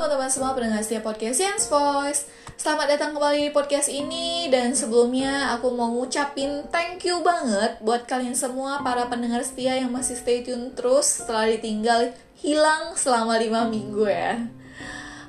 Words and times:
teman-teman 0.00 0.32
semua 0.32 0.56
pendengar 0.56 0.80
setiap 0.80 1.12
podcast 1.12 1.36
Science 1.36 1.68
Voice. 1.68 2.24
Selamat 2.56 2.96
datang 2.96 3.12
kembali 3.12 3.36
di 3.36 3.52
podcast 3.52 3.92
ini. 3.92 4.48
Dan 4.48 4.72
sebelumnya 4.72 5.52
aku 5.52 5.76
mau 5.76 5.92
ngucapin 5.92 6.64
thank 6.72 7.04
you 7.04 7.20
banget 7.20 7.76
Buat 7.84 8.08
kalian 8.08 8.32
semua 8.32 8.80
para 8.80 9.12
pendengar 9.12 9.44
setia 9.44 9.76
yang 9.76 9.92
masih 9.92 10.16
stay 10.16 10.40
tune 10.40 10.72
terus 10.72 11.04
Setelah 11.04 11.52
ditinggal 11.52 12.16
hilang 12.32 12.96
selama 12.96 13.36
5 13.36 13.68
minggu 13.68 14.08
ya. 14.08 14.40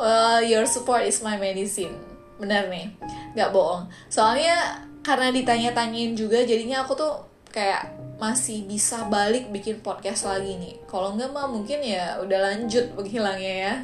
Well, 0.00 0.40
your 0.40 0.64
support 0.64 1.04
is 1.04 1.20
my 1.20 1.36
medicine. 1.36 2.00
Bener 2.40 2.64
nih, 2.72 2.88
gak 3.36 3.52
bohong. 3.52 3.92
Soalnya 4.08 4.80
karena 5.04 5.28
ditanya-tanyain 5.28 6.16
juga 6.16 6.40
jadinya 6.40 6.88
aku 6.88 6.96
tuh 6.96 7.12
kayak 7.52 7.92
masih 8.16 8.64
bisa 8.64 9.12
balik 9.12 9.52
bikin 9.52 9.84
podcast 9.84 10.24
lagi 10.24 10.56
nih. 10.56 10.80
Kalau 10.88 11.12
nggak 11.12 11.36
mah 11.36 11.52
mungkin 11.52 11.84
ya 11.84 12.16
udah 12.24 12.48
lanjut 12.48 12.96
menghilangnya 12.96 13.54
ya. 13.68 13.74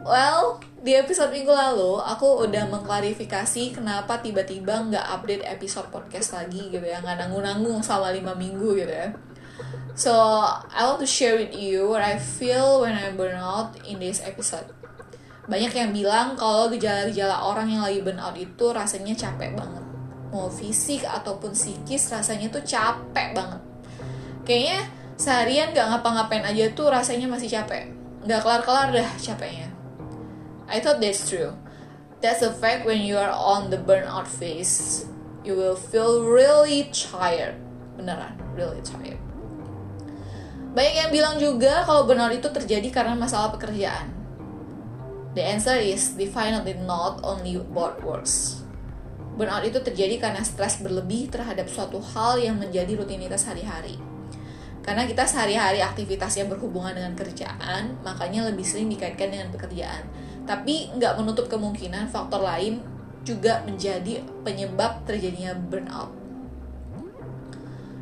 Well, 0.00 0.56
di 0.80 0.96
episode 0.96 1.28
minggu 1.28 1.52
lalu 1.52 2.00
aku 2.00 2.48
udah 2.48 2.72
mengklarifikasi 2.72 3.76
kenapa 3.76 4.16
tiba-tiba 4.24 4.88
nggak 4.88 5.06
update 5.12 5.44
episode 5.44 5.92
podcast 5.92 6.32
lagi 6.32 6.72
gitu 6.72 6.80
ya, 6.80 7.04
nggak 7.04 7.20
nanggung-nanggung 7.20 7.84
selama 7.84 8.16
5 8.16 8.40
minggu 8.40 8.80
gitu 8.80 8.88
ya. 8.88 9.12
So, 9.92 10.12
I 10.72 10.88
want 10.88 11.04
to 11.04 11.08
share 11.08 11.36
with 11.36 11.52
you 11.52 11.92
what 11.92 12.00
I 12.00 12.16
feel 12.16 12.80
when 12.80 12.96
I 12.96 13.12
burn 13.12 13.36
out 13.36 13.76
in 13.84 14.00
this 14.00 14.24
episode. 14.24 14.72
Banyak 15.44 15.76
yang 15.76 15.92
bilang 15.92 16.32
kalau 16.32 16.72
gejala-gejala 16.72 17.36
orang 17.44 17.68
yang 17.68 17.84
lagi 17.84 18.00
burn 18.00 18.16
out 18.16 18.40
itu 18.40 18.72
rasanya 18.72 19.12
capek 19.12 19.52
banget. 19.52 19.84
Mau 20.32 20.48
fisik 20.48 21.04
ataupun 21.04 21.52
psikis 21.52 22.08
rasanya 22.08 22.48
tuh 22.48 22.64
capek 22.64 23.36
banget. 23.36 23.60
Kayaknya 24.48 24.80
seharian 25.20 25.76
gak 25.76 25.92
ngapa-ngapain 25.92 26.46
aja 26.48 26.72
tuh 26.72 26.88
rasanya 26.88 27.28
masih 27.28 27.52
capek. 27.52 27.92
Gak 28.24 28.40
kelar-kelar 28.40 28.94
dah 28.94 29.10
capeknya. 29.20 29.69
I 30.70 30.78
thought 30.78 31.02
that's 31.02 31.26
true. 31.26 31.58
That's 32.22 32.46
a 32.46 32.54
fact 32.54 32.86
when 32.86 33.02
you 33.02 33.18
are 33.18 33.34
on 33.34 33.74
the 33.74 33.76
burnout 33.76 34.30
phase. 34.30 35.02
You 35.42 35.58
will 35.58 35.74
feel 35.74 36.22
really 36.22 36.86
tired. 36.94 37.58
Beneran, 37.98 38.38
really 38.54 38.78
tired. 38.86 39.18
Banyak 40.70 40.94
yang 40.94 41.10
bilang 41.10 41.36
juga 41.42 41.82
kalau 41.82 42.06
burnout 42.06 42.30
itu 42.30 42.46
terjadi 42.46 42.86
karena 42.94 43.18
masalah 43.18 43.50
pekerjaan. 43.50 44.14
The 45.34 45.42
answer 45.42 45.74
is 45.74 46.14
definitely 46.14 46.78
not 46.86 47.18
only 47.26 47.58
about 47.58 47.98
works. 48.06 48.62
Burnout 49.34 49.66
itu 49.66 49.82
terjadi 49.82 50.22
karena 50.22 50.46
stres 50.46 50.78
berlebih 50.78 51.34
terhadap 51.34 51.66
suatu 51.66 51.98
hal 51.98 52.38
yang 52.38 52.62
menjadi 52.62 52.94
rutinitas 52.94 53.42
hari-hari. 53.50 53.98
Karena 54.86 55.02
kita 55.02 55.26
sehari-hari 55.26 55.82
aktivitas 55.82 56.38
yang 56.38 56.46
berhubungan 56.46 56.94
dengan 56.94 57.18
kerjaan, 57.18 57.98
makanya 58.06 58.46
lebih 58.46 58.62
sering 58.62 58.86
dikaitkan 58.86 59.34
dengan 59.34 59.50
pekerjaan 59.50 60.29
tapi 60.48 60.92
nggak 60.96 61.16
menutup 61.20 61.46
kemungkinan 61.46 62.08
faktor 62.08 62.42
lain 62.42 62.80
juga 63.24 63.60
menjadi 63.68 64.24
penyebab 64.44 65.04
terjadinya 65.04 65.52
burnout. 65.52 66.10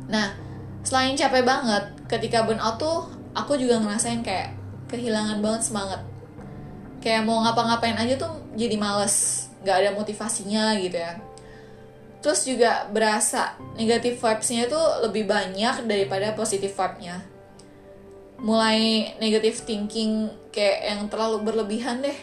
Nah, 0.09 0.33
selain 0.81 1.13
capek 1.13 1.43
banget, 1.45 1.83
ketika 2.09 2.47
burnout 2.47 2.79
tuh 2.79 3.11
aku 3.35 3.59
juga 3.59 3.77
ngerasain 3.83 4.25
kayak 4.25 4.55
kehilangan 4.89 5.43
banget 5.43 5.61
semangat. 5.69 6.01
Kayak 6.99 7.29
mau 7.29 7.45
ngapa-ngapain 7.45 7.95
aja 7.95 8.17
tuh 8.17 8.33
jadi 8.57 8.75
males, 8.75 9.47
nggak 9.63 9.75
ada 9.75 9.89
motivasinya 9.95 10.75
gitu 10.81 10.97
ya. 10.97 11.13
Terus 12.19 12.43
juga 12.43 12.89
berasa 12.91 13.55
negatif 13.79 14.19
vibes-nya 14.19 14.67
tuh 14.67 15.07
lebih 15.07 15.23
banyak 15.23 15.87
daripada 15.87 16.35
positif 16.35 16.75
vibe-nya. 16.75 17.23
Mulai 18.39 19.13
negatif 19.19 19.67
thinking 19.67 20.31
kayak 20.49 20.79
yang 20.95 21.01
terlalu 21.11 21.43
berlebihan 21.43 21.99
deh 21.99 22.15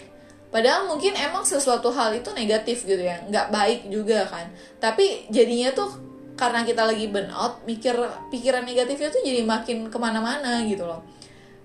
Padahal 0.56 0.86
mungkin 0.88 1.12
emang 1.18 1.42
sesuatu 1.44 1.92
hal 1.92 2.16
itu 2.16 2.30
negatif 2.32 2.86
gitu 2.86 3.02
ya, 3.02 3.20
nggak 3.28 3.52
baik 3.52 3.80
juga 3.92 4.24
kan. 4.24 4.48
Tapi 4.78 5.28
jadinya 5.28 5.74
tuh 5.74 5.90
karena 6.32 6.62
kita 6.62 6.86
lagi 6.86 7.12
burn 7.12 7.28
out, 7.28 7.60
mikir 7.68 7.92
pikiran 8.32 8.64
negatifnya 8.64 9.12
tuh 9.12 9.20
jadi 9.20 9.44
makin 9.44 9.92
ke 9.92 9.98
mana-mana 10.00 10.64
gitu 10.64 10.88
loh. 10.88 11.04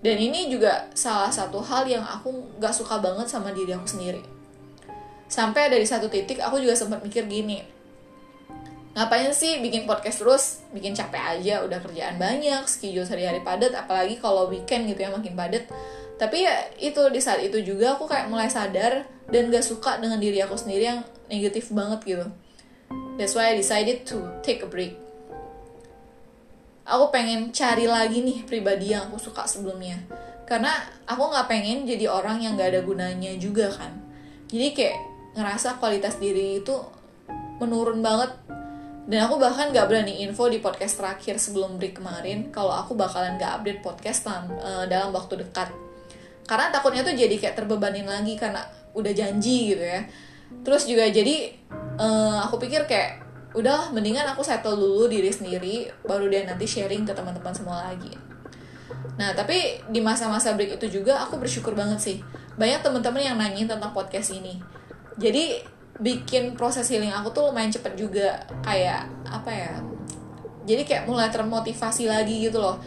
Dan 0.03 0.17
ini 0.17 0.51
juga 0.51 0.91
salah 0.91 1.29
satu 1.29 1.61
hal 1.61 1.85
yang 1.85 2.01
aku 2.01 2.57
nggak 2.59 2.73
suka 2.75 2.97
banget 2.97 3.29
sama 3.29 3.55
diri 3.55 3.71
aku 3.71 3.85
sendiri. 3.85 4.19
Sampai 5.31 5.69
dari 5.69 5.87
satu 5.87 6.09
titik 6.09 6.41
aku 6.43 6.59
juga 6.59 6.73
sempat 6.75 6.99
mikir 6.99 7.29
gini, 7.29 7.63
ngapain 8.91 9.31
sih 9.31 9.63
bikin 9.63 9.87
podcast 9.87 10.19
terus, 10.19 10.43
bikin 10.75 10.91
capek 10.91 11.39
aja, 11.39 11.63
udah 11.63 11.79
kerjaan 11.79 12.19
banyak, 12.19 12.67
schedule 12.67 13.07
sehari-hari 13.07 13.39
padat, 13.39 13.71
apalagi 13.71 14.19
kalau 14.19 14.51
weekend 14.51 14.87
gitu 14.91 15.07
ya 15.07 15.09
makin 15.11 15.31
padat. 15.31 15.63
Tapi 16.19 16.45
ya 16.45 16.53
itu 16.77 17.01
di 17.09 17.17
saat 17.23 17.41
itu 17.41 17.57
juga 17.63 17.97
aku 17.97 18.05
kayak 18.05 18.29
mulai 18.29 18.51
sadar 18.51 19.07
dan 19.31 19.49
gak 19.49 19.63
suka 19.65 19.97
dengan 19.97 20.19
diri 20.19 20.43
aku 20.43 20.53
sendiri 20.53 20.91
yang 20.91 21.01
negatif 21.31 21.71
banget 21.71 21.99
gitu. 22.03 22.27
That's 23.15 23.33
why 23.33 23.55
I 23.55 23.57
decided 23.57 24.03
to 24.11 24.43
take 24.43 24.61
a 24.61 24.69
break. 24.69 24.99
Aku 26.83 27.07
pengen 27.09 27.55
cari 27.55 27.87
lagi 27.87 28.19
nih 28.19 28.43
pribadi 28.43 28.91
yang 28.91 29.07
aku 29.07 29.31
suka 29.31 29.47
sebelumnya. 29.47 29.97
Karena 30.43 30.75
aku 31.07 31.31
nggak 31.31 31.47
pengen 31.47 31.87
jadi 31.87 32.11
orang 32.11 32.43
yang 32.43 32.59
gak 32.59 32.75
ada 32.75 32.81
gunanya 32.83 33.31
juga 33.39 33.71
kan. 33.71 33.95
Jadi 34.51 34.75
kayak 34.75 34.97
ngerasa 35.39 35.79
kualitas 35.79 36.19
diri 36.19 36.59
itu 36.59 36.75
menurun 37.63 38.03
banget 38.03 38.35
dan 39.09 39.25
aku 39.25 39.41
bahkan 39.41 39.73
gak 39.73 39.89
berani 39.89 40.21
info 40.21 40.45
di 40.45 40.61
podcast 40.61 41.01
terakhir 41.01 41.41
sebelum 41.41 41.81
break 41.81 41.97
kemarin 41.97 42.53
kalau 42.53 42.69
aku 42.69 42.93
bakalan 42.93 43.41
gak 43.41 43.61
update 43.61 43.81
podcast 43.81 44.29
eh, 44.29 44.85
dalam 44.85 45.09
waktu 45.09 45.41
dekat. 45.41 45.73
Karena 46.45 46.69
takutnya 46.69 47.01
tuh 47.01 47.15
jadi 47.15 47.33
kayak 47.39 47.55
terbebanin 47.57 48.05
lagi 48.05 48.37
karena 48.37 48.61
udah 48.93 49.13
janji 49.15 49.73
gitu 49.73 49.81
ya. 49.81 50.03
Terus 50.67 50.83
juga 50.83 51.07
jadi 51.07 51.55
uh, 51.95 52.43
aku 52.43 52.59
pikir 52.59 52.83
kayak 52.83 53.23
udah 53.55 53.91
mendingan 53.95 54.27
aku 54.31 54.43
settle 54.43 54.75
dulu 54.75 55.07
diri 55.07 55.31
sendiri 55.31 55.87
baru 56.03 56.27
dia 56.31 56.43
nanti 56.47 56.67
sharing 56.67 57.07
ke 57.07 57.15
teman-teman 57.15 57.55
semua 57.55 57.87
lagi. 57.87 58.11
Nah 59.15 59.31
tapi 59.31 59.79
di 59.87 60.03
masa-masa 60.03 60.51
break 60.55 60.75
itu 60.75 61.01
juga 61.01 61.23
aku 61.23 61.39
bersyukur 61.39 61.71
banget 61.71 61.99
sih. 62.03 62.17
Banyak 62.59 62.83
teman-teman 62.83 63.23
yang 63.23 63.39
nanyain 63.39 63.67
tentang 63.67 63.95
podcast 63.95 64.35
ini. 64.35 64.59
Jadi 65.15 65.63
bikin 66.01 66.57
proses 66.57 66.89
healing 66.89 67.13
aku 67.13 67.29
tuh 67.31 67.53
lumayan 67.53 67.69
cepet 67.69 67.93
juga. 67.93 68.41
Kayak 68.65 69.07
apa 69.29 69.51
ya 69.53 69.71
jadi 70.65 70.85
kayak 70.85 71.03
mulai 71.09 71.29
termotivasi 71.29 72.09
lagi 72.09 72.49
gitu 72.49 72.57
loh. 72.57 72.81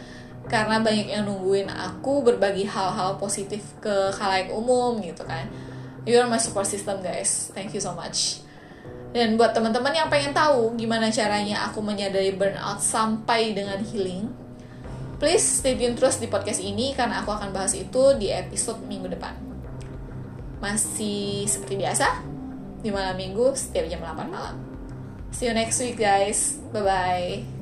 Karena 0.45 0.77
banyak 0.77 1.09
yang 1.09 1.25
nungguin 1.25 1.71
aku 1.71 2.21
berbagi 2.21 2.69
hal-hal 2.69 3.17
positif 3.17 3.65
ke 3.81 4.13
khalayak 4.13 4.53
umum 4.53 5.01
gitu 5.01 5.25
kan. 5.25 5.49
You 6.05 6.21
are 6.21 6.29
my 6.29 6.37
support 6.37 6.69
system 6.69 7.01
guys. 7.01 7.49
Thank 7.57 7.73
you 7.73 7.81
so 7.81 7.97
much. 7.97 8.45
Dan 9.09 9.39
buat 9.39 9.55
teman-teman 9.55 9.95
yang 9.95 10.11
pengen 10.11 10.35
tahu 10.35 10.75
gimana 10.75 11.07
caranya 11.09 11.65
aku 11.65 11.79
menyadari 11.79 12.35
burnout 12.35 12.83
sampai 12.83 13.55
dengan 13.55 13.79
healing 13.79 14.27
please 15.15 15.63
stay 15.63 15.79
tune 15.79 15.95
terus 15.95 16.19
di 16.19 16.27
podcast 16.27 16.59
ini 16.59 16.91
karena 16.91 17.23
aku 17.23 17.31
akan 17.31 17.55
bahas 17.55 17.71
itu 17.71 18.19
di 18.19 18.27
episode 18.29 18.83
minggu 18.83 19.07
depan. 19.07 19.31
Masih 20.59 21.47
seperti 21.47 21.79
biasa 21.79 22.34
di 22.85 22.93
malam 22.93 23.17
minggu 23.17 23.57
setiap 23.57 23.89
jam 23.89 24.05
8 24.05 24.29
malam. 24.29 24.55
See 25.33 25.49
you 25.49 25.57
next 25.57 25.81
week 25.81 25.97
guys. 25.97 26.61
Bye 26.69 26.85
bye 26.85 27.54